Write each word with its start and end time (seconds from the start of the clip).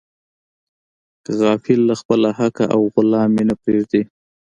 غافل 1.39 1.79
له 1.89 1.95
خپله 2.01 2.29
حقه 2.39 2.65
او 2.73 2.81
غلام 2.95 3.29
مې 3.35 3.43
نه 3.49 3.55
پریږدي. 3.63 4.01